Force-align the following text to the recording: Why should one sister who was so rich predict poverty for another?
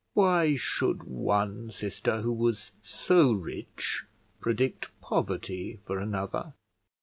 Why 0.15 0.55
should 0.55 1.03
one 1.03 1.69
sister 1.69 2.21
who 2.21 2.33
was 2.33 2.71
so 2.81 3.33
rich 3.33 4.05
predict 4.39 4.89
poverty 4.99 5.79
for 5.85 5.99
another? 5.99 6.53